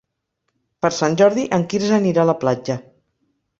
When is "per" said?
0.85-0.91